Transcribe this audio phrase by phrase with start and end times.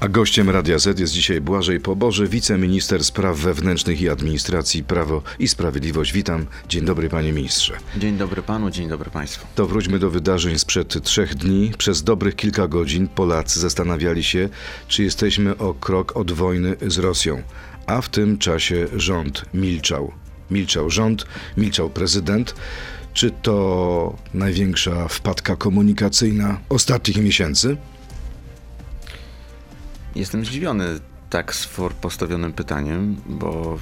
[0.00, 5.48] A gościem Radia Z jest dzisiaj Błażej Poboże, wiceminister spraw wewnętrznych i administracji Prawo i
[5.48, 6.12] Sprawiedliwość.
[6.12, 6.46] Witam.
[6.68, 7.76] Dzień dobry panie ministrze.
[7.96, 9.46] Dzień dobry panu, dzień dobry państwu.
[9.54, 11.72] To wróćmy do wydarzeń sprzed trzech dni.
[11.78, 14.48] Przez dobrych kilka godzin Polacy zastanawiali się,
[14.88, 17.42] czy jesteśmy o krok od wojny z Rosją.
[17.86, 20.12] A w tym czasie rząd milczał.
[20.50, 21.26] Milczał rząd,
[21.56, 22.54] milczał prezydent.
[23.14, 27.76] Czy to największa wpadka komunikacyjna ostatnich miesięcy?
[30.14, 30.84] Jestem zdziwiony
[31.30, 31.54] tak
[32.00, 33.78] postawionym pytaniem, bo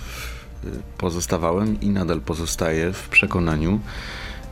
[0.99, 3.81] pozostawałem i nadal pozostaję w przekonaniu,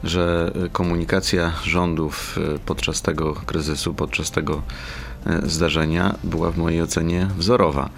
[0.04, 4.62] że komunikacja rządów podczas tego kryzysu, podczas tego
[5.42, 7.90] zdarzenia była w mojej ocenie wzorowa.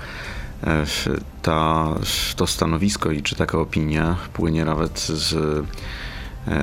[1.43, 1.89] Ta,
[2.37, 5.65] to stanowisko i czy taka opinia płynie nawet z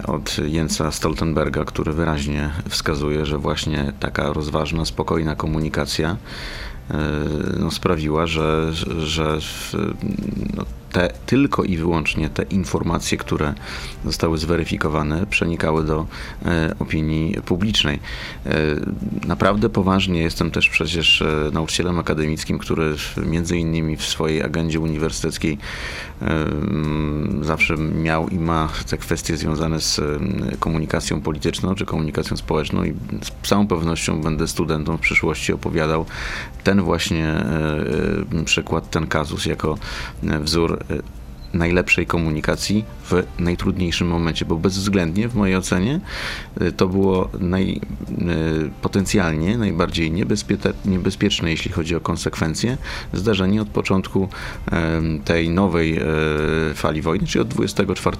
[0.07, 6.17] od Jensa Stoltenberga, który wyraźnie wskazuje, że właśnie taka rozważna, spokojna komunikacja
[7.59, 9.37] no, sprawiła, że, że
[10.57, 10.65] no,
[10.95, 13.53] te, tylko i wyłącznie te informacje, które
[14.05, 16.05] zostały zweryfikowane, przenikały do
[16.45, 17.99] e, opinii publicznej.
[18.45, 18.51] E,
[19.27, 25.57] naprawdę poważnie jestem też przecież e, nauczycielem akademickim, który między innymi w swojej agendzie uniwersyteckiej
[27.41, 30.01] zawsze miał i ma te kwestie związane z
[30.59, 36.05] komunikacją polityczną czy komunikacją społeczną i z całą pewnością będę studentom w przyszłości opowiadał
[36.63, 37.45] ten właśnie
[38.45, 39.77] przykład, ten kazus jako
[40.23, 41.24] wzór it.
[41.55, 45.99] Najlepszej komunikacji w najtrudniejszym momencie, bo bezwzględnie w mojej ocenie
[46.61, 47.81] y, to było naj, y,
[48.81, 50.11] potencjalnie najbardziej
[50.85, 52.77] niebezpieczne, jeśli chodzi o konsekwencje,
[53.13, 54.29] zdarzenie od początku
[55.25, 56.03] tej nowej e,
[56.73, 58.17] fali wojny, czyli od 24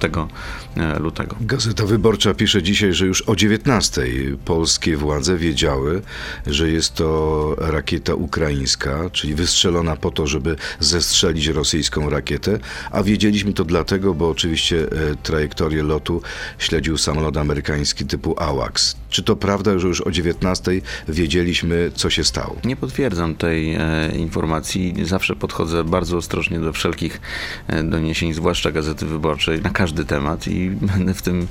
[0.77, 1.35] e, lutego.
[1.41, 4.01] Gazeta Wyborcza pisze dzisiaj, że już o 19
[4.45, 6.01] polskie władze wiedziały,
[6.47, 12.59] że jest to rakieta ukraińska, czyli wystrzelona po to, żeby zestrzelić rosyjską rakietę,
[12.91, 16.21] a wiedzieliśmy to dlatego, bo oczywiście E, trajektorię lotu
[16.59, 18.95] śledził samolot amerykański typu AWACS.
[19.09, 20.71] Czy to prawda, że już o 19
[21.07, 22.55] wiedzieliśmy, co się stało?
[22.63, 24.95] Nie potwierdzam tej e, informacji.
[25.03, 27.21] Zawsze podchodzę bardzo ostrożnie do wszelkich
[27.67, 31.47] e, doniesień, zwłaszcza Gazety Wyborczej, na każdy temat i będę w tym,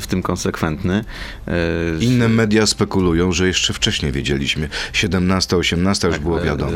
[0.00, 1.04] w tym konsekwentny.
[2.00, 4.68] Inne media spekulują, że jeszcze wcześniej wiedzieliśmy.
[4.92, 6.72] 17, 18 już tak, było wiadomo.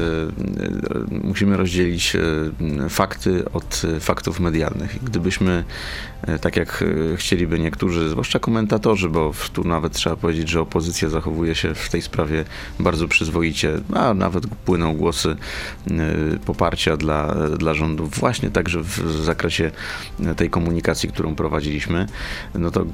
[1.10, 2.16] Musimy rozdzielić
[2.88, 5.04] fakty od faktów medialnych.
[5.04, 5.64] Gdybyśmy
[6.17, 11.08] E, tak jak e, chcieliby niektórzy, zwłaszcza komentatorzy, bo tu nawet trzeba powiedzieć, że opozycja
[11.08, 12.44] zachowuje się w tej sprawie
[12.80, 15.36] bardzo przyzwoicie, a nawet płyną głosy
[15.90, 15.94] e,
[16.46, 19.70] poparcia dla, dla rządu, właśnie także w zakresie
[20.36, 22.06] tej komunikacji, którą prowadziliśmy,
[22.54, 22.84] no to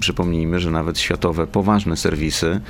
[0.00, 2.60] przypomnijmy, że nawet światowe, poważne serwisy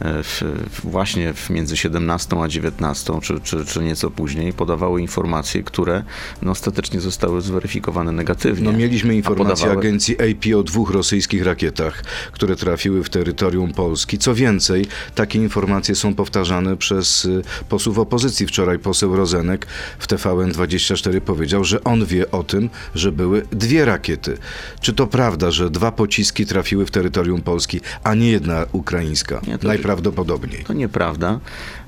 [0.00, 0.42] w,
[0.84, 6.02] właśnie w między 17 a 19, czy, czy, czy nieco później, podawały informacje, które
[6.42, 8.72] no, ostatecznie zostały zweryfikowane negatywnie.
[8.72, 12.02] No, mieliśmy informację agencji AP o dwóch rosyjskich rakietach,
[12.32, 14.18] które trafiły w terytorium Polski.
[14.18, 18.46] Co więcej, takie informacje są powtarzane przez y, posłów opozycji.
[18.46, 19.66] Wczoraj poseł Rozenek
[19.98, 24.38] w TVN24 powiedział, że on wie o tym, że były dwie rakiety.
[24.80, 29.40] Czy to prawda, że dwa pociski trafiły w terytorium Polski, a nie jedna ukraińska?
[29.46, 30.64] Nie, to, Najprawdopodobniej.
[30.64, 31.40] To nieprawda.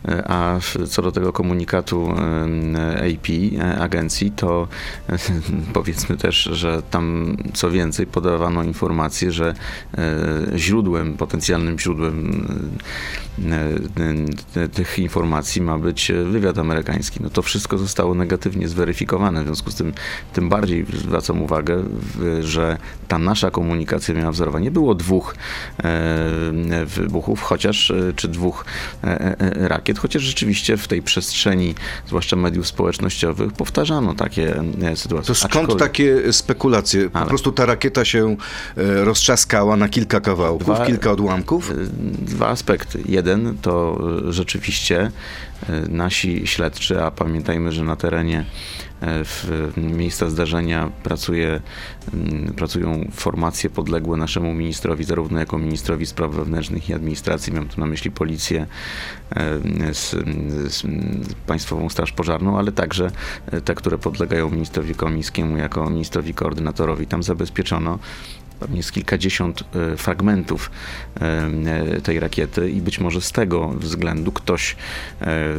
[0.08, 2.08] A co do tego komunikatu
[2.96, 3.28] AP,
[3.58, 4.68] e, agencji, to
[5.72, 9.54] powiedzmy też, że tam co więcej podawano informację, że
[9.98, 12.46] e, źródłem, potencjalnym źródłem
[14.56, 17.22] e, tych informacji ma być wywiad amerykański.
[17.22, 19.92] No to wszystko zostało negatywnie zweryfikowane, w związku z tym
[20.32, 21.84] tym bardziej zwracam uwagę,
[22.40, 22.78] że
[23.08, 24.60] ta nasza komunikacja miała wzorowa.
[24.60, 25.34] Nie było dwóch
[26.86, 28.64] wybuchów, chociaż, czy dwóch
[29.54, 31.74] rakiet, chociaż rzeczywiście w tej przestrzeni,
[32.06, 35.26] zwłaszcza mediów społecznościowych, powtarzano takie e, sytuacje.
[35.26, 35.78] To skąd Aczkolwiek...
[35.78, 37.10] takie spekulacje?
[37.10, 37.28] Po Ale...
[37.28, 38.36] prostu ta rakieta się
[38.76, 41.70] e, roztrzaskała na kilka kawałków, dwa, kilka odłamków?
[41.70, 41.74] E,
[42.24, 43.02] dwa aspekty.
[43.06, 45.10] Jeden to rzeczywiście
[45.88, 48.44] nasi śledczy, a pamiętajmy, że na terenie
[49.02, 51.60] w miejsca zdarzenia pracuje,
[52.14, 57.80] mm, pracują formacje podległe naszemu ministrowi, zarówno jako ministrowi spraw wewnętrznych i administracji, mam tu
[57.80, 58.66] na myśli policję,
[59.30, 60.10] e, z,
[60.74, 60.84] z
[61.46, 63.10] Państwową Straż Pożarną, ale także
[63.64, 67.06] te, które podlegają ministrowi Komińskiemu jako ministrowi koordynatorowi.
[67.06, 67.98] Tam zabezpieczono
[68.60, 70.70] pewnie z kilkadziesiąt e, fragmentów
[71.20, 74.76] e, tej rakiety i być może z tego względu ktoś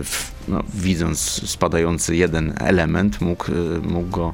[0.04, 1.20] w no, widząc
[1.50, 3.46] spadający jeden element, mógł,
[3.84, 4.34] mógł go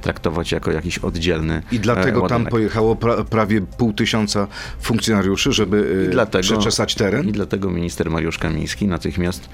[0.00, 2.44] traktować jako jakiś oddzielny I dlatego ładunek.
[2.44, 4.46] tam pojechało pra, prawie pół tysiąca
[4.80, 7.28] funkcjonariuszy, żeby I dlatego, przeczesać teren?
[7.28, 9.48] I dlatego minister Mariusz Kamiński natychmiast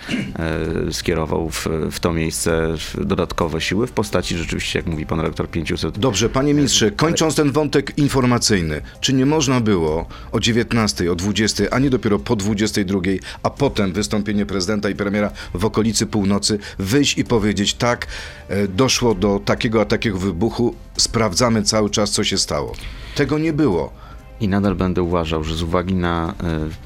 [0.89, 5.49] e, skierował w, w to miejsce dodatkowe siły w postaci rzeczywiście, jak mówi pan rektor,
[5.51, 5.99] 500.
[5.99, 11.65] Dobrze, panie ministrze, kończąc ten wątek informacyjny, czy nie można było o 19, o 20,
[11.71, 13.01] a nie dopiero po 22,
[13.43, 18.07] a potem wystąpienie prezydenta i premiera w okolicy północy, wyjść i powiedzieć tak,
[18.49, 22.73] e, doszło do takiego a takiego wybuchu, sprawdzamy cały czas, co się stało.
[23.15, 24.06] Tego nie było.
[24.41, 26.35] I nadal będę uważał, że z uwagi na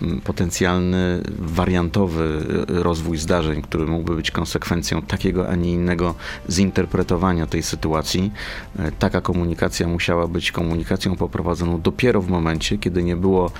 [0.02, 6.14] e, potencjalny wariantowy e, rozwój zdarzeń, który mógłby być konsekwencją takiego, a nie innego
[6.50, 8.32] zinterpretowania tej sytuacji,
[8.78, 13.50] e, taka komunikacja musiała być komunikacją poprowadzoną dopiero w momencie, kiedy nie było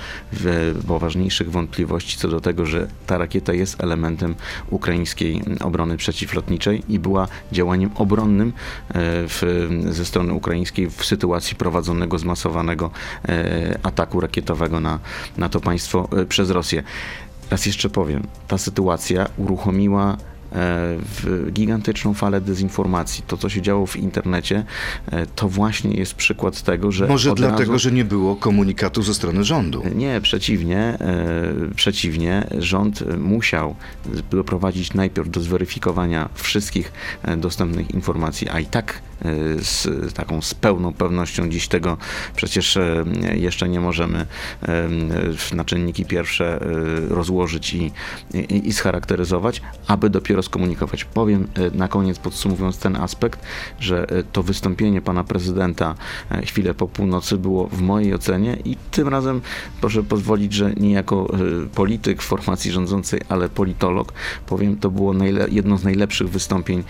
[0.87, 4.35] poważniejszych wątpliwości co do tego, że ta rakieta jest elementem
[4.69, 8.53] ukraińskiej obrony przeciwlotniczej i była działaniem obronnym
[8.93, 12.91] w, ze strony ukraińskiej w sytuacji prowadzonego zmasowanego
[13.83, 14.99] ataku rakietowego na,
[15.37, 16.83] na to państwo e, przez Rosję.
[17.51, 20.17] Raz jeszcze powiem, ta sytuacja uruchomiła
[20.51, 23.23] w gigantyczną falę dezinformacji.
[23.27, 24.63] To, co się działo w internecie,
[25.11, 27.07] e, to właśnie jest przykład tego, że.
[27.07, 27.79] Może dlatego, razu...
[27.79, 29.83] że nie było komunikatu ze strony rządu.
[29.95, 30.77] Nie, przeciwnie.
[30.77, 33.75] E, przeciwnie, rząd musiał
[34.31, 36.91] doprowadzić najpierw do zweryfikowania wszystkich
[37.23, 39.01] e, dostępnych informacji, a i tak
[39.61, 41.97] z taką z pełną pewnością dziś tego
[42.35, 42.77] przecież
[43.33, 44.25] jeszcze nie możemy
[45.53, 46.59] na czynniki pierwsze
[47.09, 47.91] rozłożyć i,
[48.33, 51.05] i, i scharakteryzować, aby dopiero skomunikować.
[51.05, 53.39] Powiem na koniec, podsumowując ten aspekt,
[53.79, 55.95] że to wystąpienie pana prezydenta
[56.43, 59.41] chwilę po północy było w mojej ocenie i tym razem
[59.81, 61.33] proszę pozwolić, że nie jako
[61.75, 64.13] polityk w formacji rządzącej, ale politolog,
[64.45, 65.13] powiem, to było
[65.51, 66.83] jedno z najlepszych wystąpień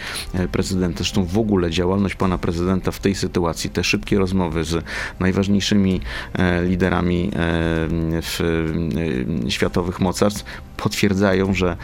[0.52, 0.98] prezydenta.
[0.98, 4.86] Zresztą w ogóle działalność pana prezydenta w tej sytuacji, te szybkie rozmowy z
[5.20, 6.02] najważniejszymi
[6.68, 7.32] liderami
[9.50, 10.46] światowych mocarstw
[10.84, 11.78] potwierdzają, że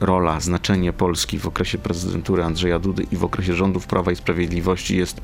[0.00, 4.96] rola, znaczenie Polski w okresie prezydentury Andrzeja Dudy i w okresie rządów Prawa i Sprawiedliwości
[4.96, 5.20] jest,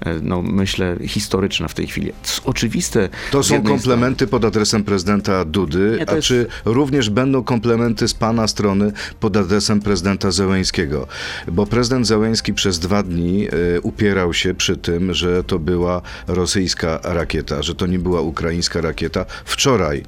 [0.00, 2.12] e, no myślę, historyczna w tej chwili.
[2.44, 3.08] Oczywiste.
[3.30, 4.30] To są komplementy strony...
[4.30, 6.28] pod adresem prezydenta Dudy, Nie, a jest...
[6.28, 11.06] czy również będą komplementy z pana strony pod adresem prezydenta Zełęńskiego?
[11.52, 17.00] Bo prezydent Zełęński przez dwa dni y, upierał się przy tym, że to była rosyjska
[17.02, 19.24] rakieta, że to nie była ukraińska rakieta.
[19.44, 20.02] Wczoraj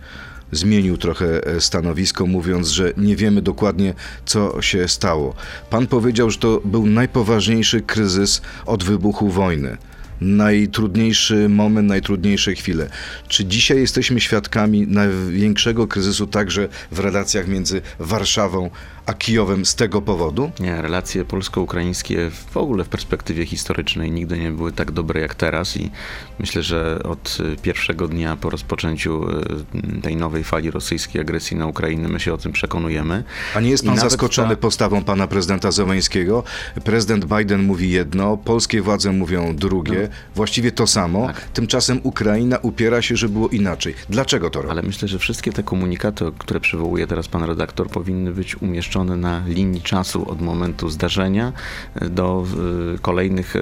[0.52, 3.94] zmienił trochę e, stanowisko, mówiąc, że nie wiemy dokładnie,
[4.26, 5.34] co się stało.
[5.70, 9.76] Pan powiedział, że to był najpoważniejszy kryzys od wybuchu wojny
[10.20, 12.90] najtrudniejszy moment, najtrudniejsze chwile.
[13.28, 18.70] Czy dzisiaj jesteśmy świadkami największego kryzysu także w relacjach między Warszawą
[19.08, 20.50] a Kijowem z tego powodu?
[20.60, 25.76] Nie, relacje polsko-ukraińskie w ogóle w perspektywie historycznej nigdy nie były tak dobre jak teraz
[25.76, 25.90] i
[26.38, 32.08] myślę, że od pierwszego dnia po rozpoczęciu e, tej nowej fali rosyjskiej agresji na Ukrainę
[32.08, 33.24] my się o tym przekonujemy.
[33.54, 34.56] A nie jest pan zaskoczony ta...
[34.56, 36.44] postawą pana prezydenta Zełęńskiego?
[36.84, 40.08] Prezydent Biden mówi jedno, polskie władze mówią drugie, no.
[40.34, 41.26] właściwie to samo.
[41.26, 41.40] Tak.
[41.40, 43.94] Tymczasem Ukraina upiera się, że było inaczej.
[44.10, 44.70] Dlaczego to robi?
[44.70, 49.42] Ale myślę, że wszystkie te komunikaty, które przywołuje teraz pan redaktor, powinny być umieszczone na
[49.46, 51.52] linii czasu od momentu zdarzenia
[51.94, 52.46] e, do
[52.94, 53.60] e, kolejnych e,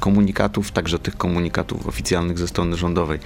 [0.00, 3.18] komunikatów, także tych komunikatów oficjalnych ze strony rządowej.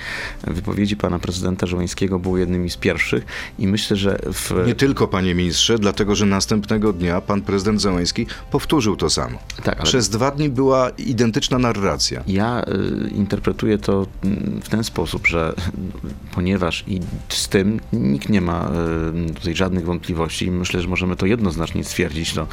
[0.46, 3.24] Wypowiedzi pana prezydenta Żołańskiego były jednymi z pierwszych
[3.58, 4.64] i myślę, że w...
[4.66, 9.38] Nie tylko, panie ministrze, dlatego, że następnego dnia pan prezydent Załański powtórzył to samo.
[9.62, 9.84] Tak, ale...
[9.84, 12.22] Przez dwa dni była identyczna narracja.
[12.26, 15.54] Ja y, interpretuję to mm, w ten sposób, że
[16.34, 18.70] ponieważ i z tym nikt nie ma
[19.34, 22.34] tutaj żadnych wątpliwości, myślę, że możemy to to jednoznacznie stwierdzić.
[22.34, 22.46] To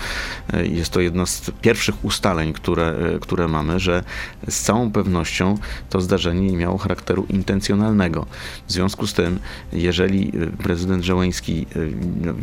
[0.53, 4.03] e, jest to jedno z pierwszych ustaleń, które, e, które mamy, że
[4.49, 5.57] z całą pewnością
[5.89, 8.25] to zdarzenie nie miało charakteru intencjonalnego.
[8.67, 9.39] W związku z tym,
[9.73, 11.65] jeżeli e, prezydent Żołański
[12.21, 12.33] no,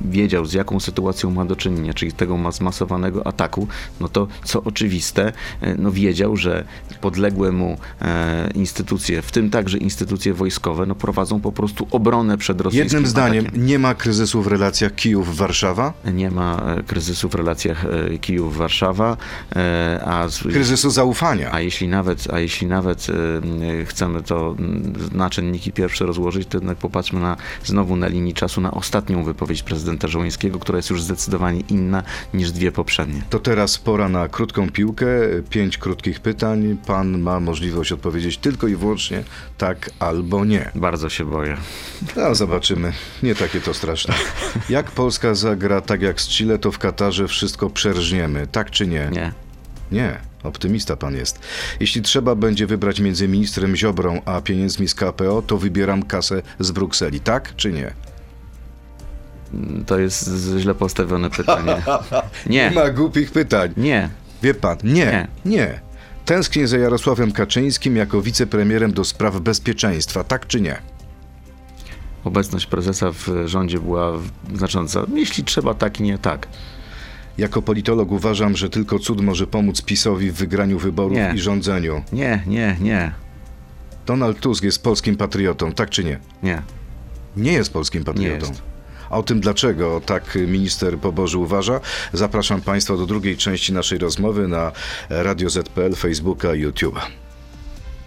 [0.00, 3.68] wiedział, z jaką sytuacją ma do czynienia, czyli tego zmasowanego ataku,
[4.00, 5.32] no to co oczywiste,
[5.78, 6.64] no wiedział, że
[7.00, 7.78] podległe mu
[8.54, 13.44] instytucje, w tym także instytucje wojskowe, no prowadzą po prostu obronę przed rosyjskim Jednym zdaniem,
[13.44, 13.66] atakiem.
[13.66, 15.92] nie ma kryzysu w relacjach Kijów-Warszawa Warszawa?
[16.12, 19.16] Nie ma e, kryzysu w relacjach e, Kijów-Warszawa.
[19.56, 21.52] E, a kryzysu zaufania.
[21.52, 23.06] A jeśli nawet, a jeśli nawet
[23.86, 24.56] chcemy to
[25.12, 29.62] na czynniki pierwsze rozłożyć, to jednak popatrzmy na, znowu na linii czasu na ostatnią wypowiedź
[29.62, 32.02] prezydenta Żołańskiego, która jest już zdecydowanie inna
[32.34, 33.22] niż dwie poprzednie.
[33.30, 35.06] To teraz pora na krótką piłkę,
[35.50, 39.24] pięć krótkich pytań pan ma możliwość odpowiedzieć tylko i wyłącznie
[39.58, 40.70] tak albo nie.
[40.74, 41.56] Bardzo się boję.
[42.16, 42.92] No, zobaczymy.
[43.22, 44.14] Nie takie to straszne.
[44.68, 48.46] Jak Polska zagra tak jak z Chile, to w Katarze wszystko przerżniemy.
[48.46, 49.08] Tak czy nie?
[49.12, 49.32] Nie.
[49.92, 50.18] Nie.
[50.42, 51.38] Optymista pan jest.
[51.80, 56.70] Jeśli trzeba będzie wybrać między ministrem Ziobrą a pieniędzmi z KPO, to wybieram kasę z
[56.70, 57.20] Brukseli.
[57.20, 57.92] Tak czy nie?
[59.86, 61.76] To jest źle postawione pytanie.
[62.46, 62.70] Nie.
[62.70, 63.72] Nie ma głupich pytań.
[63.76, 64.10] Nie.
[64.42, 65.28] Wie pan, nie, Nie.
[65.44, 65.80] nie.
[66.24, 70.24] Tęsknię za Jarosławem Kaczyńskim jako wicepremierem do spraw bezpieczeństwa.
[70.24, 70.78] Tak czy nie?
[72.24, 74.12] Obecność prezesa w rządzie była
[74.54, 75.06] znacząca.
[75.14, 76.48] Jeśli trzeba, tak i nie tak.
[77.38, 81.32] Jako politolog uważam, że tylko cud może pomóc PiSowi w wygraniu wyborów Nie.
[81.36, 82.02] i rządzeniu.
[82.12, 83.12] Nie, nie, nie,
[84.06, 86.18] Donald Tusk jest polskim patriotą, tak czy nie?
[86.42, 86.62] nie.
[87.36, 88.46] Nie jest polskim patriotą.
[88.46, 88.62] jest.
[89.10, 91.80] A o tym, dlaczego tak minister Poboży uważa,
[92.12, 94.72] zapraszam Państwa do drugiej części naszej rozmowy na
[95.08, 97.00] Radio ZPL, Facebooka i YouTube'a.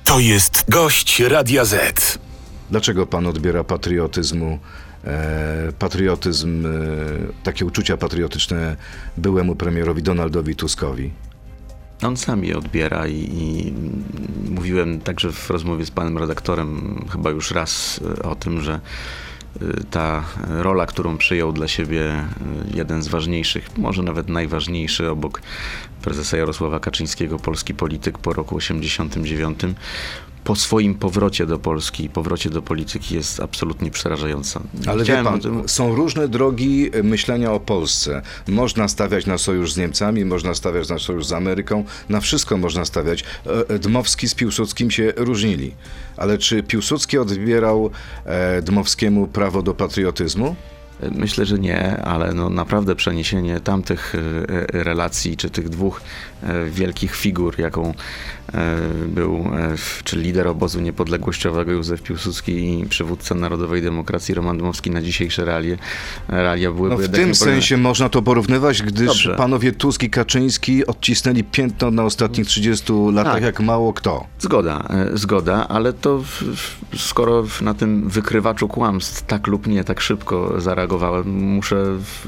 [0.03, 2.19] To jest gość Radia Z.
[2.71, 4.59] Dlaczego pan odbiera patriotyzmu,
[5.03, 6.69] e, patriotyzm, e,
[7.43, 8.75] takie uczucia patriotyczne
[9.17, 11.11] byłemu premierowi Donaldowi Tuskowi?
[12.03, 13.73] On sam je odbiera i, i
[14.51, 19.83] mówiłem także w rozmowie z panem redaktorem chyba już raz e, o tym, że e,
[19.91, 22.27] ta rola, którą przyjął dla siebie e,
[22.73, 25.41] jeden z ważniejszych, może nawet najważniejszy obok
[26.01, 29.59] prezesa Jarosława Kaczyńskiego, polski polityk po roku 89,
[30.43, 34.61] po swoim powrocie do Polski, powrocie do polityki jest absolutnie przerażająca.
[34.87, 38.21] Ale Chciałem wie pan, tym- są różne drogi myślenia o Polsce.
[38.47, 42.85] Można stawiać na sojusz z Niemcami, można stawiać na sojusz z Ameryką, na wszystko można
[42.85, 43.23] stawiać.
[43.69, 45.73] E, Dmowski z Piłsudskim się różnili.
[46.17, 47.89] Ale czy Piłsudski odbierał
[48.25, 50.55] e, Dmowskiemu prawo do patriotyzmu?
[51.11, 56.30] Myślę, że nie, ale no naprawdę przeniesienie tamtych e, e, relacji, czy tych dwóch e,
[56.69, 57.93] wielkich figur, jaką
[58.53, 64.91] e, był, e, czy lider obozu niepodległościowego Józef Piłsudski i przywódca Narodowej Demokracji Roman Dmowski
[64.91, 65.77] na dzisiejsze realie,
[66.27, 69.35] realia byłyby No w tym sensie można to porównywać, gdyż Dobrze.
[69.35, 73.43] panowie Tusk i Kaczyński odcisnęli piętno na ostatnich 30 latach Tak.
[73.43, 74.25] jak mało kto.
[74.39, 76.43] Zgoda, e, zgoda, ale to w,
[76.97, 82.27] skoro na tym wykrywaczu kłamstw tak lub nie tak szybko zareagowałem, muszę w,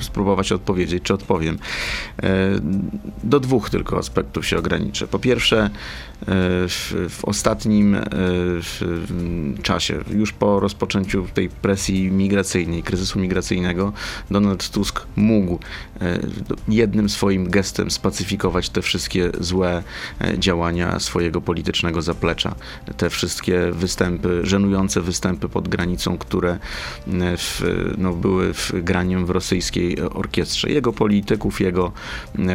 [0.00, 1.58] spróbować odpowiedzieć, czy odpowiem.
[2.22, 2.28] E,
[3.24, 5.06] Do dwóch tylko aspektów się ograniczę.
[5.06, 5.70] Po pierwsze, e,
[6.68, 8.82] w, w ostatnim e, w,
[9.62, 13.92] czasie, już po rozpoczęciu tej presji migracyjnej, kryzysu migracyjnego,
[14.30, 15.58] Donald Tusk mógł
[16.00, 16.18] e,
[16.68, 19.82] jednym swoim gestem spacyfikować te wszystkie złe
[20.38, 22.54] działania swojego politycznego zaplecza.
[22.96, 26.58] Te wszystkie występy, żenujące występy pod granicą, które
[27.36, 27.62] w,
[27.98, 30.70] no, były w graniem w rosyjskiej orkiestrze.
[30.70, 31.92] Jego polityków, jego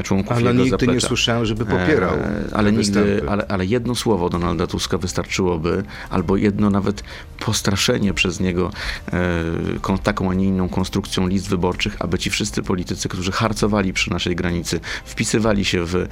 [0.04, 1.06] członków Ale jego nigdy zaplecza.
[1.06, 6.38] nie słyszałem, żeby popierał E, ale, nigdy, ale, ale jedno słowo Donalda Tuska wystarczyłoby, albo
[6.38, 7.04] jedno nawet
[7.46, 8.72] postraszenie przez niego
[9.14, 14.12] e, taką, a nie inną konstrukcją list wyborczych, aby ci wszyscy politycy, którzy harcowali przy
[14.12, 16.08] naszej granicy, wpisywali się w e,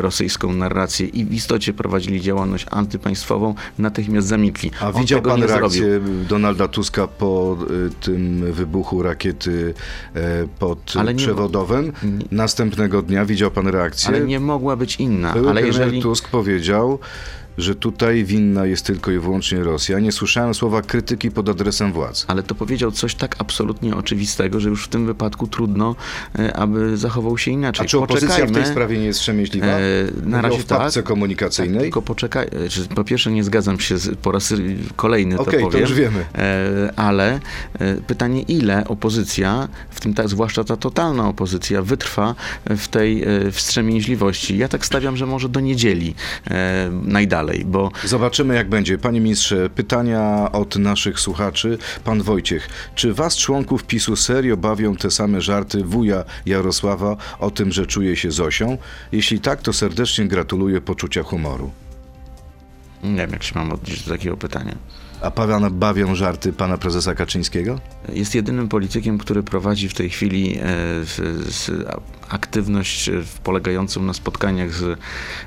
[0.00, 4.70] rosyjską narrację i w istocie prowadzili działalność antypaństwową, natychmiast zamilkli.
[4.80, 6.24] A On widział pan reakcję zrobił.
[6.24, 9.74] Donalda Tuska po y, tym wybuchu rakiety
[10.14, 10.20] e,
[10.58, 11.84] pod nie- przewodowem?
[12.02, 14.01] nie- Następnego dnia widział pan reakcję?
[14.08, 15.32] Ale nie mogła być inna.
[15.32, 16.02] Były ale premier jeżeli...
[16.02, 16.98] Tusk powiedział,
[17.58, 19.98] że tutaj winna jest tylko i wyłącznie Rosja.
[19.98, 22.24] Nie słyszałem słowa krytyki pod adresem władz.
[22.28, 25.96] Ale to powiedział coś tak absolutnie oczywistego, że już w tym wypadku trudno,
[26.38, 27.86] e, aby zachował się inaczej.
[27.86, 28.70] A czy opozycja w tej Poczekajmy.
[28.70, 29.66] sprawie nie jest wstrzemięźliwa?
[29.66, 29.80] E,
[30.22, 31.08] na razie o wpadce tak.
[31.08, 31.74] komunikacyjnej.
[31.74, 32.46] Tak, tylko poczekaj,
[32.90, 34.54] e, po pierwsze nie zgadzam się z, po raz
[34.96, 35.80] kolejny to Okej, to powiem.
[35.80, 36.24] już wiemy.
[36.34, 37.40] E, ale
[37.78, 42.34] e, pytanie, ile opozycja, w tym ta, zwłaszcza ta totalna opozycja, wytrwa
[42.66, 44.58] w tej e, wstrzemięźliwości.
[44.58, 46.14] Ja tak stawiam, że może do niedzieli
[46.50, 46.90] e,
[47.42, 48.98] najdalej, bo Zobaczymy, jak będzie.
[48.98, 51.78] Panie ministrze, pytania od naszych słuchaczy.
[52.04, 57.72] Pan Wojciech, czy was, członków PiSu, serio bawią te same żarty wuja Jarosława o tym,
[57.72, 58.78] że czuje się Zosią?
[59.12, 61.70] Jeśli tak, to serdecznie gratuluję poczucia humoru.
[63.02, 64.74] nie wiem, jak się mam odnieść do takiego pytania.
[65.22, 67.78] A pana bawią żarty pana prezesa Kaczyńskiego?
[68.12, 70.64] Jest jedynym politykiem, który prowadzi w tej chwili e,
[72.28, 73.12] aktywność e,
[73.44, 74.98] polegającą na spotkaniach z,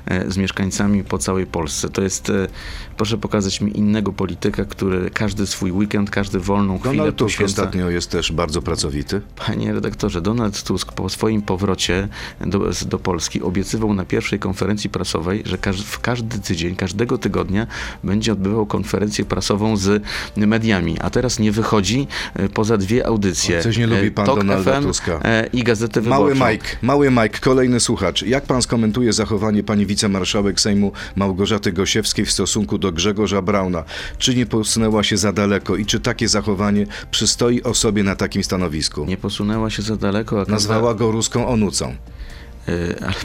[0.06, 1.88] e, z mieszkańcami po całej Polsce.
[1.88, 2.32] To jest,
[2.96, 7.62] proszę pokazać mi innego polityka, który każdy swój weekend, każdy wolną chwilę Donald Tusk poświęca.
[7.62, 9.20] ostatnio jest też bardzo pracowity.
[9.46, 12.08] Panie redaktorze, Donald Tusk po swoim powrocie
[12.40, 17.66] do, do Polski obiecywał na pierwszej konferencji prasowej, że każ, w każdy tydzień, każdego tygodnia
[18.04, 20.02] będzie odbywał konferencję prasową z
[20.36, 23.62] mediami, a teraz nie wychodzi e, poza dwie audycje.
[23.62, 25.20] Coś nie lubi E, pan Tok Donalda FM Tuska.
[25.24, 26.52] e, i Gazetę Mały Wyborczą.
[26.52, 26.66] Mike.
[26.82, 28.22] Mały Mike, kolejny słuchacz.
[28.22, 33.84] Jak pan skomentuje zachowanie pani wicemarszałek Sejmu Małgorzaty Gosiewskiej w stosunku do Grzegorza Brauna?
[34.18, 39.04] Czy nie posunęła się za daleko i czy takie zachowanie przystoi osobie na takim stanowisku?
[39.04, 40.42] Nie posunęła się za daleko.
[40.48, 41.94] A Nazwała go ruską onucą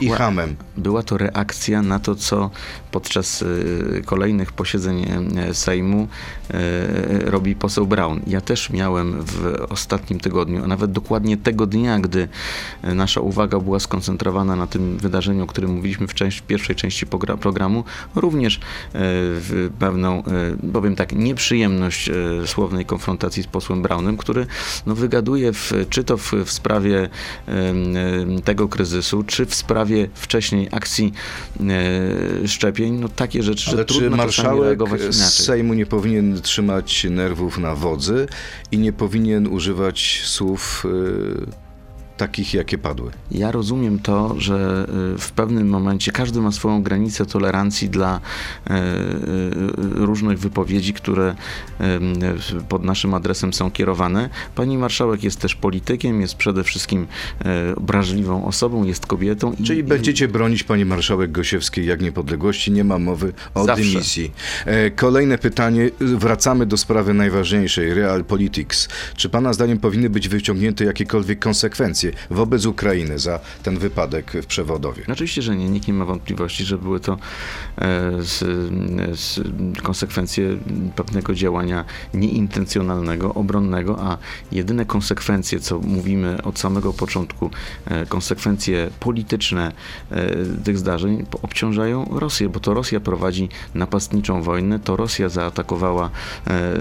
[0.00, 0.56] i była- hamem.
[0.76, 2.50] Była to reakcja na to, co
[2.90, 5.04] podczas y, kolejnych posiedzeń
[5.50, 6.08] y, Sejmu
[7.24, 8.20] robi poseł Braun.
[8.26, 12.28] Ja też miałem w ostatnim tygodniu, a nawet dokładnie tego dnia, gdy
[12.82, 17.06] nasza uwaga była skoncentrowana na tym wydarzeniu, o którym mówiliśmy w części, pierwszej części
[17.40, 17.84] programu,
[18.14, 18.60] również
[18.94, 20.22] w pewną,
[20.72, 22.10] powiem tak, nieprzyjemność
[22.46, 24.46] słownej konfrontacji z posłem Braunem, który
[24.86, 27.08] no, wygaduje w, czy to w, w sprawie
[28.44, 31.12] tego kryzysu, czy w sprawie wcześniej akcji
[31.60, 34.78] e, szczepień, no takie rzeczy, Ale że czy trudno marszałek
[35.10, 35.44] z.
[35.44, 38.26] Sejmu nie powinien trzymać nerwów na wodzy
[38.72, 41.61] i nie powinien używać słów y,
[42.22, 43.10] takich, jakie padły?
[43.30, 48.20] Ja rozumiem to, że y, w pewnym momencie każdy ma swoją granicę tolerancji dla
[48.66, 48.80] e, e,
[49.94, 51.34] różnych wypowiedzi, które
[52.68, 54.30] pod naszym adresem są kierowane.
[54.54, 57.06] Pani marszałek jest też politykiem, jest przede wszystkim
[57.44, 59.52] e, obraźliwą osobą, jest kobietą.
[59.52, 63.84] i- Czyli i- będziecie bronić pani marszałek Gosiewskiej jak niepodległości, nie ma mowy o Zawsze.
[63.84, 64.32] dymisji.
[64.66, 68.88] E, Kolejne pytanie, wracamy do sprawy najważniejszej, realpolitics.
[69.16, 75.02] Czy pana zdaniem powinny być wyciągnięte jakiekolwiek konsekwencje wobec Ukrainy za ten wypadek w Przewodowie?
[75.12, 75.68] Oczywiście, że nie.
[75.68, 77.18] Nikt nie ma wątpliwości, że były to e,
[78.22, 78.38] z,
[79.20, 79.40] z
[79.82, 80.56] konsekwencje
[80.96, 84.18] pewnego działania nieintencjonalnego, obronnego, a
[84.52, 87.50] jedyne konsekwencje, co mówimy od samego początku,
[87.84, 89.72] e, konsekwencje polityczne
[90.10, 90.30] e,
[90.64, 96.10] tych zdarzeń obciążają Rosję, bo to Rosja prowadzi napastniczą wojnę, to Rosja zaatakowała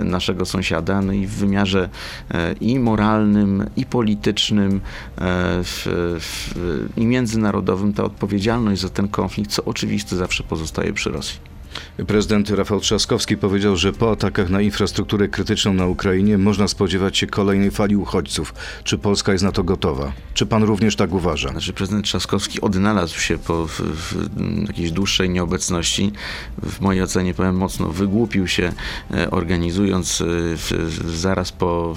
[0.03, 1.89] naszego sąsiada, no i w wymiarze
[2.61, 4.81] i moralnym, i politycznym,
[5.17, 5.83] w,
[6.19, 11.50] w, i międzynarodowym ta odpowiedzialność za ten konflikt, co oczywiste, zawsze pozostaje przy Rosji.
[12.07, 17.27] Prezydent Rafał Trzaskowski powiedział, że po atakach na infrastrukturę krytyczną na Ukrainie można spodziewać się
[17.27, 18.53] kolejnej fali uchodźców.
[18.83, 20.11] Czy Polska jest na to gotowa?
[20.33, 21.49] Czy pan również tak uważa?
[21.49, 26.11] Znaczy prezydent Trzaskowski odnalazł się po w, w jakiejś dłuższej nieobecności.
[26.63, 28.73] W mojej ocenie powiem mocno wygłupił się,
[29.11, 30.25] e, organizując e,
[30.57, 30.71] w,
[31.05, 31.95] zaraz po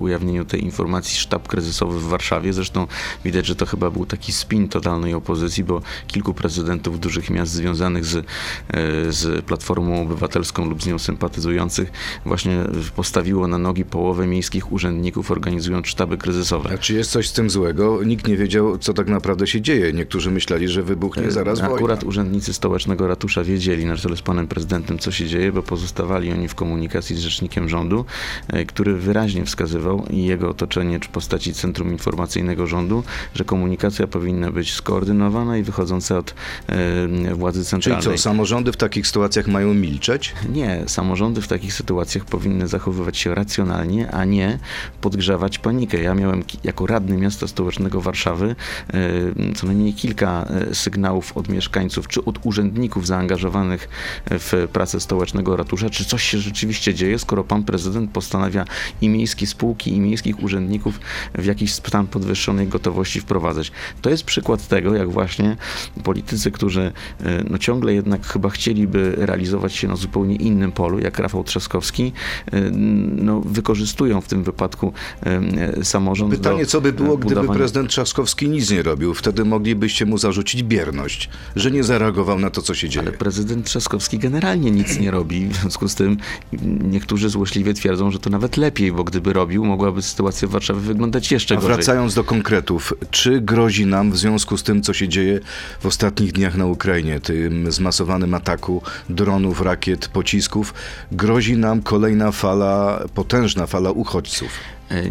[0.00, 2.52] ujawnieniu tej informacji sztab kryzysowy w Warszawie.
[2.52, 2.86] Zresztą
[3.24, 8.04] widać, że to chyba był taki spin totalnej opozycji, bo kilku prezydentów dużych miast związanych
[8.04, 8.24] z, e,
[9.08, 11.92] z Platformą Obywatelską lub z nią sympatyzujących
[12.24, 12.64] właśnie
[12.96, 16.70] postawiło na nogi połowę miejskich urzędników organizując sztaby kryzysowe.
[16.74, 18.04] A czy jest coś z tym złego?
[18.04, 19.92] Nikt nie wiedział, co tak naprawdę się dzieje.
[19.92, 22.08] Niektórzy myśleli, że wybuchnie zaraz Akurat wojna.
[22.08, 26.48] urzędnicy stołecznego ratusza wiedzieli na czele z panem prezydentem, co się dzieje, bo pozostawali oni
[26.48, 28.04] w komunikacji z rzecznikiem rządu,
[28.48, 33.02] e, który wyraźnie wskazywał i jego otoczenie, czy postaci Centrum Informacyjnego Rządu,
[33.34, 36.34] że komunikacja powinna być skoordynowana i wychodząca od
[36.66, 38.02] e, władzy Czyli centralnej.
[38.18, 40.34] co, samorządy w takich sytuacjach mają milczeć?
[40.48, 44.58] Nie, samorządy w takich sytuacjach powinny zachowywać się racjonalnie, a nie
[45.00, 46.02] podgrzewać panikę.
[46.02, 48.56] Ja miałem jako radny miasta stołecznego Warszawy
[48.94, 53.88] e, co najmniej kilka e, sygnałów od mieszkańców czy od urzędników zaangażowanych
[54.30, 58.64] w pracę stołecznego ratusza, czy coś się rzeczywiście dzieje, skoro pan prezydent postanawia
[59.00, 61.00] i miejskie spółki, i miejskich urzędników
[61.34, 63.72] w jakiś stan podwyższonej gotowości wprowadzać.
[64.02, 65.56] To jest przykład tego, jak właśnie
[66.04, 68.50] politycy, którzy e, no, ciągle jednak chyba
[68.82, 72.12] chcieliby realizować się na zupełnie innym polu, jak Rafał Trzaskowski,
[72.52, 72.60] e,
[73.16, 74.92] no, wykorzystują w tym wypadku
[75.26, 79.14] e, samorząd Pytanie, co by było, e, gdyby budowania- prezydent Trzaskowski nic nie robił?
[79.14, 83.06] Wtedy moglibyście mu zarzucić bierność, że nie zareagował na to, co się dzieje.
[83.06, 86.16] Ale prezydent Trzaskowski generalnie nic nie robi, w związku z tym
[86.90, 91.32] niektórzy złośliwie twierdzą, że to nawet lepiej, bo gdyby robił, mogłaby sytuacja w Warszawie wyglądać
[91.32, 91.76] jeszcze A gorzej.
[91.76, 95.40] wracając do konkretów, czy grozi nam w związku z tym, co się dzieje
[95.80, 98.71] w ostatnich dniach na Ukrainie, tym zmasowanym ataku
[99.08, 100.74] dronów, rakiet, pocisków,
[101.12, 104.50] grozi nam kolejna fala, potężna fala uchodźców?
[104.92, 105.02] E,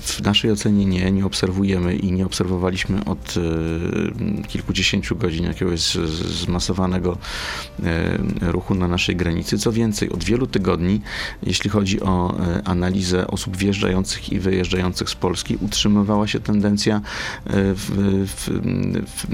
[0.00, 3.34] W naszej ocenie nie, nie obserwujemy i nie obserwowaliśmy od
[4.42, 5.94] e, kilkudziesięciu godzin jakiegoś
[6.44, 7.18] zmasowanego
[7.82, 9.58] e, ruchu na naszej granicy.
[9.58, 11.00] Co więcej, od wielu tygodni,
[11.42, 17.00] jeśli chodzi o analizę osób wjeżdżających i wyjeżdżających z Polski, utrzymywała się tendencja
[17.46, 17.90] w,
[18.26, 18.50] w,
[19.06, 19.26] w,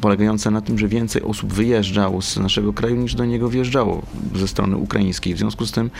[0.00, 4.02] polegająca na tym, że więcej osób wyjeżdżało z naszego kraju niż do niego wjeżdżało
[4.34, 5.34] ze strony ukraińskiej.
[5.34, 5.90] W związku z tym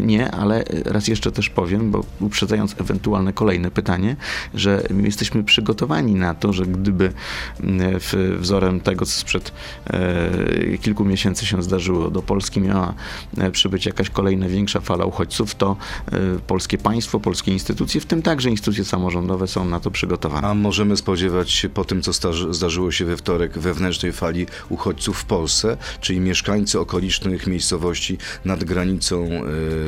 [0.00, 4.16] nie, ale raz jeszcze też powiem, bo uprzedzając ewentualne kolejne pytanie,
[4.54, 7.12] że jesteśmy przygotowani na to, że gdyby
[7.60, 9.52] mm, w, wzorem tego, co sprzed
[9.86, 12.94] e, kilku miesięcy się zdarzyło, do Polski miała
[13.38, 15.76] e, przybyć jakaś kolejna większa fala uchodźców, to
[16.12, 20.48] e, polskie państwo, polskie instytucje, w tym także instytucje samorządowe są na to przygotowane.
[20.48, 22.12] A możemy spodziewać się po tym, co
[22.52, 29.28] zdarzyło się we wtorek, wewnętrznej fali uchodźców w Polsce, czyli mieszkańcy okolicznych miejscowości nad granicą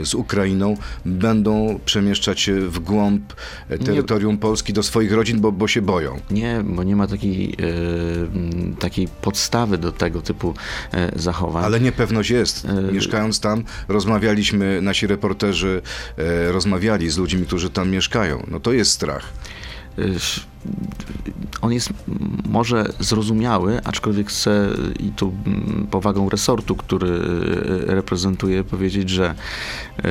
[0.03, 1.36] z Ukrainą będą
[1.85, 3.35] przemieszczać się w głąb
[3.85, 6.21] terytorium nie, Polski do swoich rodzin, bo, bo się boją.
[6.31, 7.57] Nie, bo nie ma takiej,
[8.75, 10.55] e, takiej podstawy do tego typu
[10.93, 11.65] e, zachowań.
[11.65, 12.65] Ale niepewność jest.
[12.65, 15.83] E, Mieszkając tam, rozmawialiśmy, nasi reporterzy
[16.19, 18.47] e, rozmawiali z ludźmi, którzy tam mieszkają.
[18.51, 19.33] No to jest strach.
[21.63, 21.93] On jest
[22.49, 24.69] może zrozumiały, aczkolwiek chcę
[25.01, 29.35] i tu mm, powagą resortu, który e, reprezentuję, powiedzieć, że
[29.99, 30.05] e,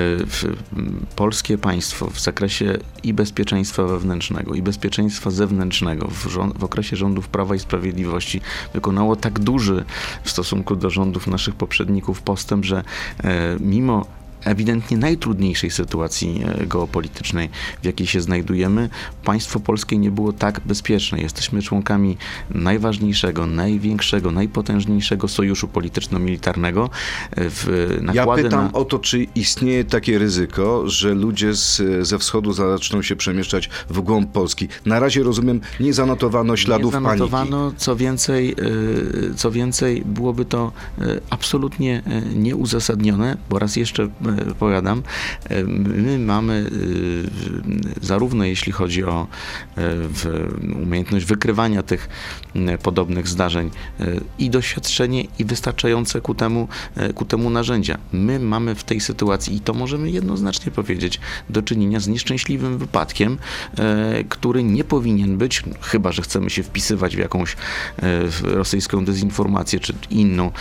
[1.16, 6.28] polskie państwo w zakresie i bezpieczeństwa wewnętrznego, i bezpieczeństwa zewnętrznego w,
[6.60, 8.42] w okresie rządów Prawa i Sprawiedliwości
[8.74, 9.86] wykonało tak duży
[10.24, 12.84] w stosunku do rządów naszych poprzedników postęp, że
[13.24, 14.06] e, mimo
[14.46, 17.50] ewidentnie najtrudniejszej sytuacji e, geopolitycznej,
[17.82, 18.90] w jakiej się znajdujemy,
[19.24, 21.22] państwo polskie nie było tak bezpieczne.
[21.22, 22.18] Jesteśmy członkami
[22.50, 26.90] najważniejszego, największego, najpotężniejszego sojuszu polityczno-militarnego.
[27.38, 28.74] E, ja pytam na...
[28.74, 34.02] o to, czy istnieje takie ryzyko, że ludzie z, ze wschodu zaczną się przemieszczać w
[34.02, 34.68] głąb Polski.
[34.86, 37.82] Na razie rozumiem, nie zanotowano śladów nie zanotowano, paniki.
[37.82, 40.72] Co więcej, e, co więcej, byłoby to
[41.30, 42.04] absolutnie
[42.36, 44.10] nieuzasadnione, bo raz jeszcze
[44.60, 45.04] powiadam,
[45.68, 49.28] my mamy y, zarówno jeśli chodzi o
[49.78, 49.84] e,
[50.84, 52.10] umiejętność wykrywania tych
[52.84, 53.72] podobnych zdarzeń
[54.40, 56.68] i doświadczenie i wystarczające ku temu,
[57.16, 57.98] ku temu narzędzia.
[58.12, 61.20] My mamy w tej sytuacji, i to możemy jednoznacznie powiedzieć,
[61.50, 63.38] do czynienia z nieszczęśliwym wypadkiem,
[64.30, 67.56] który nie powinien być, chyba że chcemy się wpisywać w jakąś
[68.44, 70.52] rosyjską dezinformację czy inną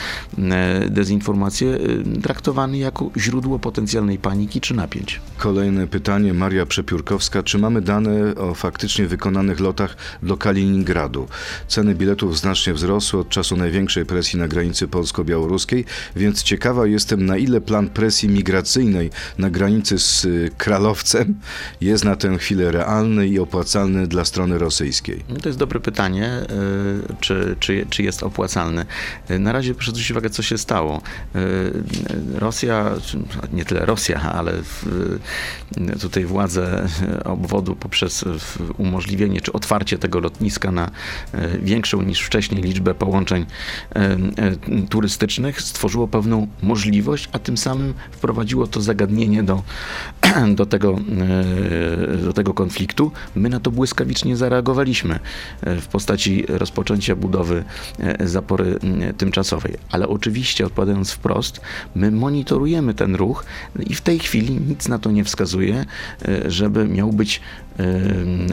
[0.89, 1.79] dezinformację,
[2.23, 5.21] traktowany jako źródło potencjalnej paniki czy napięć.
[5.37, 7.43] Kolejne pytanie, Maria Przepiórkowska.
[7.43, 11.29] Czy mamy dane o faktycznie wykonanych lotach do Kaliningradu?
[11.69, 15.85] Ceny biletów znacznie wzrosły od czasu największej presji na granicy polsko-białoruskiej,
[16.17, 21.35] więc ciekawa jestem, na ile plan presji migracyjnej na granicy z y, Kralowcem
[21.81, 25.25] jest na tę chwilę realny i opłacalny dla strony rosyjskiej.
[25.29, 26.31] No to jest dobre pytanie,
[27.11, 28.87] y, czy, czy, czy jest opłacalny.
[29.31, 31.03] Y, na razie proszę zwrócić uwagę, co się stało.
[32.35, 32.93] Rosja,
[33.55, 34.53] nie tyle Rosja, ale
[36.01, 36.89] tutaj władze
[37.25, 38.25] obwodu poprzez
[38.79, 40.91] umożliwienie czy otwarcie tego lotniska na
[41.33, 43.47] e, większą niż wcześniej liczbę połączeń
[43.95, 44.17] e,
[44.91, 49.63] turystycznych stworzyło pewną możliwość, a tym samym wprowadziło to zagadnienie do,
[50.59, 50.99] do, tego,
[52.25, 53.13] do tego konfliktu.
[53.35, 55.19] My na to błyskawicznie zareagowaliśmy
[55.63, 57.65] w postaci rozpoczęcia budowy
[58.21, 58.79] zapory
[59.19, 59.75] tymczasowej.
[59.91, 61.61] Ale oczywiście, odpowiadając wprost,
[61.95, 63.44] my monitorujemy ten ruch
[63.87, 65.85] i w tej chwili nic na to nie wskazuje,
[66.29, 67.41] e, żeby miał być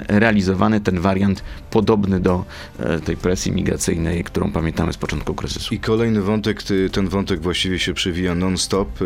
[0.08, 2.46] realizowany ten wariant podobny do
[2.80, 5.76] e, tej presji migracyjnej, którą pamiętamy z początku kryzysu.
[5.76, 9.00] I kolejny wątek, ten wątek właściwie się przewija non-stop,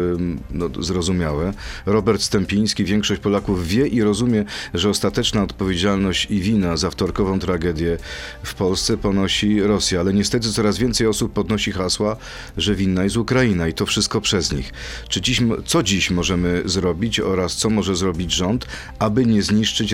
[0.51, 1.54] no, zrozumiałe.
[1.86, 7.97] Robert Stępiński, większość Polaków wie i rozumie, że ostateczna odpowiedzialność i wina za wtorkową tragedię
[8.43, 12.17] w Polsce ponosi Rosja, ale niestety coraz więcej osób podnosi hasła,
[12.58, 14.73] że winna jest Ukraina i to wszystko przez nich.
[15.10, 18.67] Czy dziś, co dziś możemy zrobić oraz co może zrobić rząd,
[18.99, 19.93] aby nie zniszczyć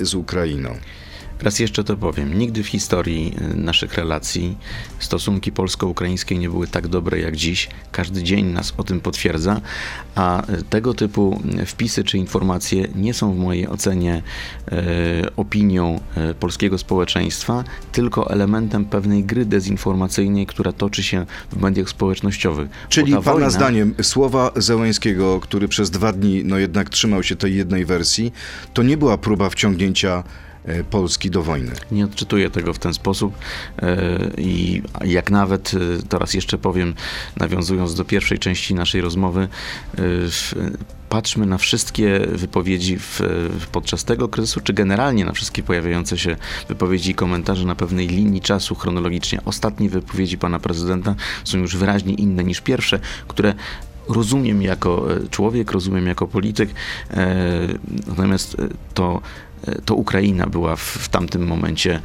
[0.00, 0.76] z Ukrainą?
[1.42, 2.38] Raz jeszcze to powiem.
[2.38, 4.56] Nigdy w historii y, naszych relacji
[4.98, 7.68] stosunki polsko-ukraińskie nie były tak dobre jak dziś.
[7.92, 9.60] Każdy dzień nas o tym potwierdza,
[10.14, 14.22] a y, tego typu y, wpisy czy informacje nie są w mojej ocenie
[14.72, 16.00] e, opinią
[16.40, 22.68] polskiego społeczeństwa, tylko elementem pewnej gry dezinformacyjnej, która toczy się w mediach społecznościowych.
[22.88, 23.50] Czyli pana wojna...
[23.50, 28.32] zdaniem słowa Zełęskiego, który przez dwa dni no jednak trzymał się tej jednej wersji,
[28.74, 30.24] to nie była próba wciągnięcia
[30.90, 31.72] Polski do wojny.
[31.92, 33.34] Nie odczytuję tego w ten sposób
[33.82, 33.96] e,
[34.38, 36.94] i jak nawet, e, teraz jeszcze powiem,
[37.36, 39.48] nawiązując do pierwszej części naszej rozmowy,
[41.08, 43.20] patrzmy na wszystkie wypowiedzi w,
[43.72, 46.36] podczas tego kryzysu, czy generalnie na wszystkie pojawiające się
[46.68, 49.38] wypowiedzi i komentarze na pewnej linii czasu chronologicznie.
[49.44, 53.54] Ostatnie wypowiedzi pana prezydenta są już wyraźnie inne niż pierwsze, które
[54.08, 56.70] rozumiem jako człowiek, rozumiem jako polityk,
[58.06, 58.56] natomiast
[58.94, 59.20] to
[59.84, 62.00] to Ukraina była w, w tamtym momencie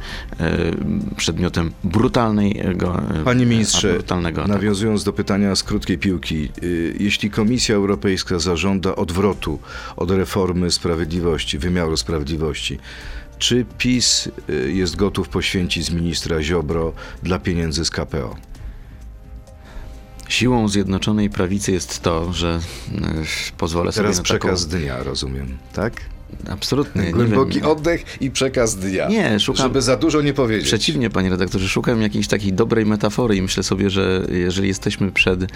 [1.16, 4.58] przedmiotem brutalnego, Panie ministrze, brutalnego ataku.
[4.58, 6.48] nawiązując do pytania z krótkiej piłki,
[6.98, 9.58] jeśli Komisja Europejska zażąda odwrotu
[9.96, 12.78] od reformy sprawiedliwości, wymiaru sprawiedliwości,
[13.38, 14.28] czy PiS
[14.68, 16.92] jest gotów poświęcić z ministra Ziobro
[17.22, 18.36] dla pieniędzy z KPO?
[20.28, 22.60] Siłą Zjednoczonej Prawicy jest to, że
[23.58, 24.78] pozwolę Teraz sobie na przekaz taką...
[24.78, 25.92] dnia, rozumiem, tak?
[26.50, 27.02] Absolutnie.
[27.12, 29.08] Głęboki oddech i przekaz dnia.
[29.08, 30.66] Nie, szukam- Żeby za dużo nie powiedzieć.
[30.66, 35.42] Przeciwnie, panie redaktorze, szukam jakiejś takiej dobrej metafory i myślę sobie, że jeżeli jesteśmy przed
[35.42, 35.46] e,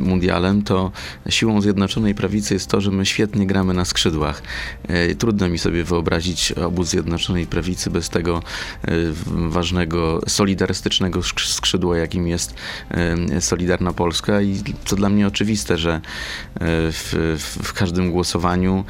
[0.00, 0.92] mundialem, to
[1.28, 4.42] siłą Zjednoczonej Prawicy jest to, że my świetnie gramy na skrzydłach.
[4.88, 8.42] E, trudno mi sobie wyobrazić obóz Zjednoczonej Prawicy bez tego
[8.84, 8.90] e,
[9.48, 12.54] ważnego, solidarystycznego skrzy- skrzydła, jakim jest
[13.40, 16.00] Solidarna Polska i to dla mnie oczywiste, że
[16.60, 18.84] w, w, każdym głosowaniu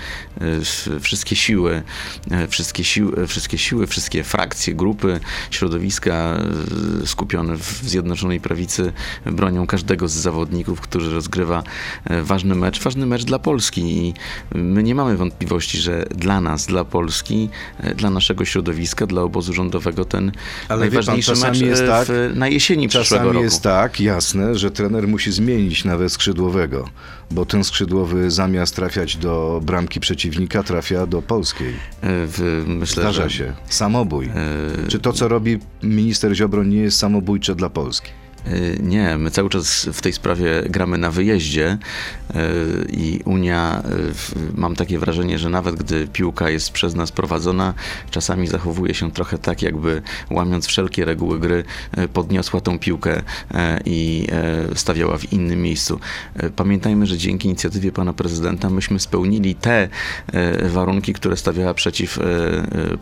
[1.01, 1.83] wszystkie siły,
[2.31, 6.13] e, wszystkie siły, wszystkie siły, wszystkie frakcje, grupy, środowiska
[7.03, 8.93] e, skupione w Zjednoczonej Prawicy
[9.27, 11.63] bronią każdego z zawodników, który rozgrywa
[12.23, 14.15] ważny mecz, ważny mecz dla Polski i
[14.55, 17.49] my nie mamy wątpliwości, że dla nas, dla Polski,
[17.97, 20.33] dla naszego środowiska, dla obozu rządowego ten Ale
[20.69, 23.45] pan, najważniejszy czasami mecz jest tak- w, na jesieni przyszłego Czasami roku.
[23.45, 26.89] jest tak, jasne, że trener musi zmienić nawet skrzydłowego,
[27.33, 31.69] bo ten skrzydłowy zamiast trafiać do bramki przeciwnika, trafia do polskiej.
[31.69, 33.53] E, w, myślę, Zdarza że, się.
[33.69, 34.27] Samobój.
[34.27, 38.11] e, Czy to, co robi minister Ziobro, nie jest samobójcze dla Polski?
[38.47, 41.79] Y, Nie, my cały czas w tej sprawie gramy na wyjeździe
[42.31, 42.37] y,
[42.91, 43.83] i Unia,
[44.37, 47.75] y, mam takie wrażenie, że nawet gdy piłka jest przez nas prowadzona,
[48.11, 51.65] czasami zachowuje się trochę tak, jakby łamiąc wszelkie reguły gry,
[52.13, 53.23] podniosła tą piłkę
[53.85, 54.27] i
[54.75, 56.01] stawiała w innym miejscu.
[56.57, 59.89] Pamiętajmy, że dzięki inicjatywie pana prezydenta myśmy spełnili te
[60.63, 62.19] warunki, które stawiała przeciw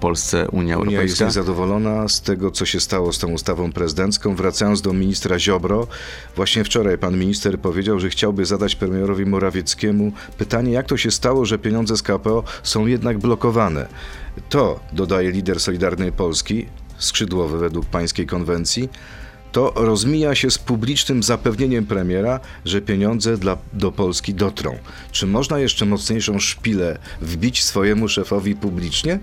[0.00, 1.24] Polsce Unia Unia jest Europejska.
[1.24, 4.34] niezadowolona z tego, co się stało z tą ustawą prezydencką.
[4.34, 5.86] Wracając do ministra Ziobro,
[6.36, 11.44] właśnie wczoraj pan minister powiedział, że chciałby zadać premierowi Morawieckiemu pytanie, jak to się stało,
[11.44, 13.88] że pieniądze z KPO są jednak blokowane.
[14.48, 16.66] To, dodaje lider Solidarnej Polski,
[16.98, 18.88] skrzydłowy według pańskiej konwencji,
[19.52, 24.78] to rozmija się z publicznym zapewnieniem premiera, że pieniądze dla, do Polski dotrą.
[25.12, 29.18] Czy można jeszcze mocniejszą szpilę wbić swojemu szefowi publicznie?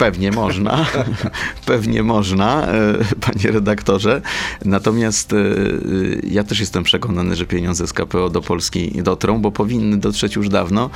[0.00, 0.86] Pewnie można,
[1.66, 4.22] pewnie można, e, panie redaktorze.
[4.64, 5.36] Natomiast e,
[6.30, 10.48] ja też jestem przekonany, że pieniądze z KPO do Polski dotrą, bo powinny dotrzeć już
[10.48, 10.90] dawno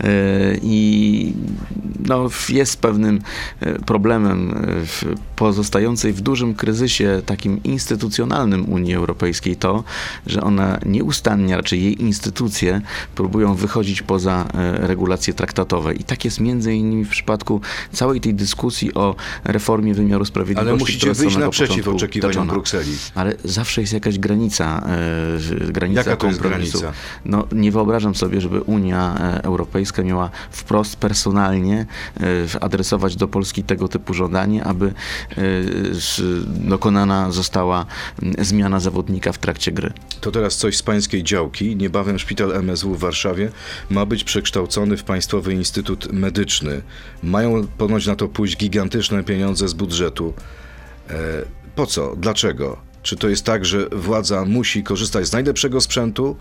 [0.00, 1.32] E, i
[2.06, 3.20] no, jest pewnym
[3.60, 9.84] e, problemem e, pozostającej w dużym kryzysie takim instytucjonalnym Unii Europejskiej to,
[10.26, 12.80] że ona nieustannie, raczej jej instytucje
[13.14, 15.94] próbują wychodzić poza e, regulacje traktatowe.
[15.94, 17.60] I tak jest między innymi w przypadku
[17.92, 18.45] całej tej dyskusji
[18.94, 20.68] o reformie wymiaru sprawiedliwości.
[20.68, 22.48] Ale musicie wyjść naprzeciw oczekiwaniom.
[22.48, 22.92] Brukseli.
[23.14, 24.86] Ale zawsze jest jakaś granica,
[25.68, 26.78] e, granica Jaka kompromisu.
[26.78, 26.92] granica?
[27.24, 31.86] No, nie wyobrażam sobie, żeby Unia e, Europejska miała wprost personalnie
[32.56, 35.42] e, adresować do Polski tego typu żądanie, aby e,
[36.46, 37.86] dokonana została
[38.38, 39.92] zmiana zawodnika w trakcie gry.
[40.20, 41.76] To teraz coś z pańskiej działki.
[41.76, 43.50] Niebawem szpital MSW w Warszawie
[43.90, 46.82] ma być przekształcony w Państwowy Instytut Medyczny.
[47.22, 50.34] Mają ponoć na to pójść gigantyczne pieniądze z budżetu.
[51.10, 51.14] E,
[51.76, 52.16] po co?
[52.16, 52.76] Dlaczego?
[53.02, 56.36] Czy to jest tak, że władza musi korzystać z najlepszego sprzętu,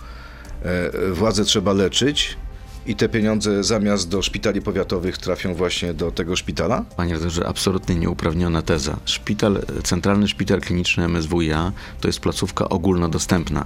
[0.63, 2.37] e, władzę trzeba leczyć
[2.85, 6.85] i te pieniądze zamiast do szpitali powiatowych trafią właśnie do tego szpitala?
[6.97, 8.97] Panie redaktorze, absolutnie nieuprawniona teza.
[9.05, 11.71] Szpital, Centralny Szpital Kliniczny MSWiA
[12.01, 13.65] to jest placówka ogólnodostępna.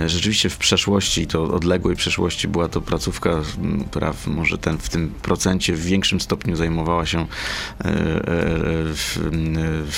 [0.00, 4.78] E, Rzeczywiście w przeszłości, to odległej przeszłości była to placówka, m, która w, może ten,
[4.78, 7.26] w tym procencie w większym stopniu zajmowała się
[7.80, 7.84] e,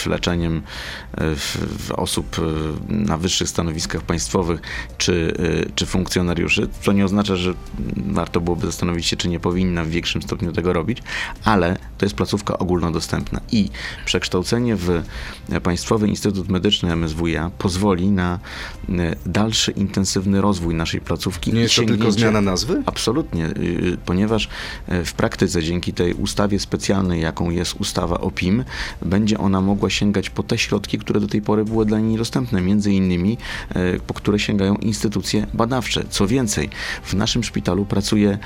[0.06, 0.62] e, leczeniem
[1.96, 2.36] osób
[2.88, 4.60] na wyższych stanowiskach państwowych
[4.98, 5.34] czy,
[5.74, 6.68] czy funkcjonariuszy.
[6.84, 7.54] To nie oznacza, że
[7.96, 11.02] warto byłoby zastanowić się, czy nie powinna w większym stopniu tego robić,
[11.44, 13.70] ale to jest placówka ogólnodostępna i
[14.04, 15.02] przekształcenie w
[15.62, 18.38] Państwowy Instytut Medyczny MSWiA pozwoli na
[18.88, 21.52] e, dalszy intensywny rozwój naszej placówki.
[21.52, 22.82] Nie jest to tylko zmiana nazwy?
[22.86, 24.48] Absolutnie, y, ponieważ
[24.86, 28.64] e, w praktyce dzięki tej ustawie specjalnej, jaką jest ustawa o PIM,
[29.02, 32.60] będzie ona mogła sięgać po te środki, które do tej pory były dla niej niedostępne,
[32.60, 33.38] między innymi
[33.70, 36.04] e, po które sięgają instytucje badawcze.
[36.10, 36.70] Co więcej,
[37.02, 38.38] w naszym szpitalu pracuje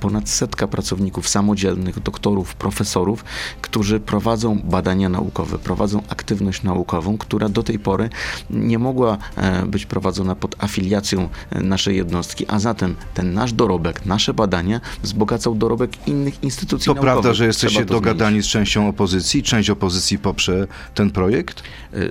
[0.00, 3.24] ponad setka pracowników samodzielnych, doktorów, profesorów,
[3.62, 8.10] którzy prowadzą badania naukowe, prowadzą aktywność naukową, która do tej pory
[8.50, 14.06] nie mogła e, być prowadzona pod afiliacją e, naszej jednostki, a zatem ten nasz dorobek,
[14.06, 17.12] nasze badania wzbogacał dorobek innych instytucji To naukowych.
[17.12, 19.42] prawda, że jesteście to dogadani z częścią opozycji?
[19.42, 21.62] Część opozycji poprze ten projekt?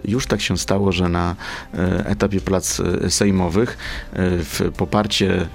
[0.05, 1.35] Już tak się stało, że na
[2.05, 3.77] etapie plac sejmowych
[4.13, 5.47] w poparcie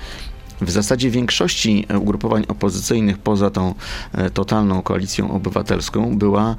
[0.61, 3.75] w zasadzie większości e, ugrupowań opozycyjnych poza tą
[4.13, 6.57] e, totalną koalicją obywatelską była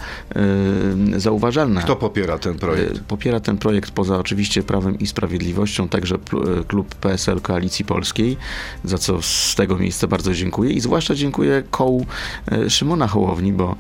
[1.16, 1.82] e, zauważalna.
[1.82, 3.00] Kto popiera ten projekt?
[3.00, 6.18] Popiera ten projekt poza oczywiście Prawem i Sprawiedliwością, także
[6.68, 8.38] klub PSL Koalicji Polskiej,
[8.84, 12.06] za co z tego miejsca bardzo dziękuję i zwłaszcza dziękuję kołu
[12.70, 13.76] Szymona Hołowni, bo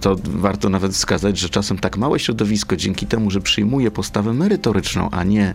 [0.00, 5.10] to warto nawet wskazać, że czasem tak małe środowisko dzięki temu, że przyjmuje postawę merytoryczną,
[5.10, 5.54] a nie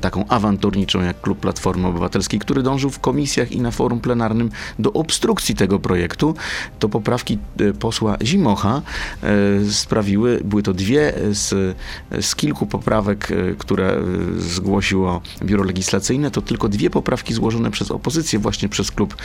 [0.00, 4.92] taką awanturniczą jak klub Platformy Obywatelskiej, który dążył w komisjach i na forum plenarnym do
[4.92, 6.34] obstrukcji tego projektu,
[6.78, 8.82] to poprawki e, posła Zimocha
[9.22, 11.76] e, sprawiły, były to dwie z,
[12.20, 14.00] z kilku poprawek, e, które
[14.38, 19.16] zgłosiło Biuro Legislacyjne, to tylko dwie poprawki złożone przez opozycję, właśnie przez klub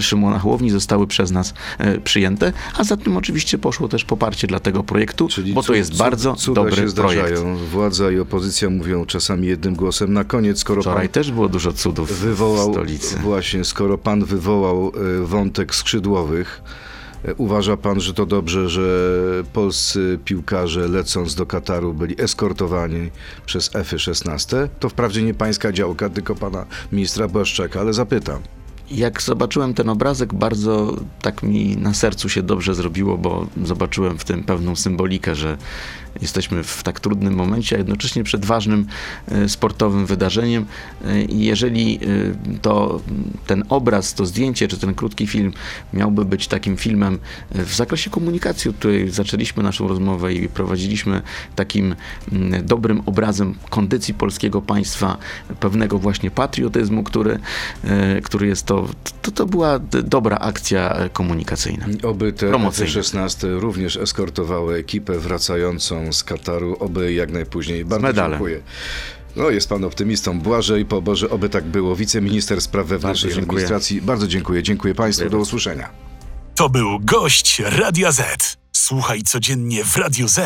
[0.00, 1.54] Szymona Hołowni, zostały przez nas
[2.04, 5.90] przyjęte, a za tym oczywiście poszło też poparcie dla tego projektu, bo to cud- jest
[5.90, 7.26] cud- bardzo cuda dobry się projekt.
[7.28, 7.56] zdarzają.
[7.56, 10.12] Władza i opozycja mówią czasami jednym głosem.
[10.12, 13.16] Na koniec, skoro Wczoraj też było dużo cudów wywołał, stolicy.
[13.16, 16.62] właśnie, skoro pan wywołał e, wątek skrzydłowych,
[17.24, 18.82] e, uważa pan, że to dobrze, że
[19.52, 23.10] polscy piłkarze lecąc do Kataru byli eskortowani
[23.46, 24.68] przez F-16?
[24.80, 28.38] To wprawdzie nie pańska działka, tylko pana ministra Błaszczaka, ale zapytam.
[28.90, 34.24] Jak zobaczyłem ten obrazek, bardzo tak mi na sercu się dobrze zrobiło, bo zobaczyłem w
[34.24, 35.56] tym pewną symbolikę, że
[36.22, 38.86] jesteśmy w tak trudnym momencie, a jednocześnie przed ważnym
[39.28, 40.66] e, sportowym wydarzeniem.
[41.04, 43.00] E, jeżeli e, to
[43.46, 45.52] ten obraz, to zdjęcie, czy ten krótki film
[45.92, 47.18] miałby być takim filmem
[47.50, 51.22] w zakresie komunikacji, od której zaczęliśmy naszą rozmowę i prowadziliśmy
[51.56, 51.94] takim
[52.32, 55.16] mm, dobrym obrazem kondycji polskiego państwa,
[55.60, 57.38] pewnego właśnie patriotyzmu, który,
[58.22, 58.75] który jest to,
[59.22, 61.86] to, to była d- dobra akcja e, komunikacyjna.
[62.02, 62.90] Oby te Promocyjne.
[63.00, 67.84] F-16 również eskortowały ekipę wracającą z Kataru, oby jak najpóźniej.
[67.84, 68.60] Bardzo dziękuję.
[69.36, 70.40] No, jest pan optymistą.
[70.40, 71.96] Błażej Poboże, oby tak było.
[71.96, 73.50] Wiceminister Spraw Wewnętrznych i.
[73.50, 74.02] Administracji.
[74.02, 74.62] Bardzo dziękuję.
[74.62, 75.22] Dziękuję państwu.
[75.24, 75.88] Dziękuję Do usłyszenia.
[76.54, 78.56] To był gość Radia Z.
[78.72, 80.40] Słuchaj codziennie w Radio Z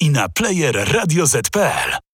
[0.00, 2.05] i na player radioz.pl.